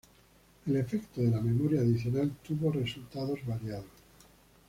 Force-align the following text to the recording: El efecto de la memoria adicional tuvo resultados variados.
El 0.65 0.77
efecto 0.77 1.21
de 1.21 1.29
la 1.29 1.39
memoria 1.41 1.81
adicional 1.81 2.31
tuvo 2.43 2.71
resultados 2.71 3.37
variados. 3.45 3.85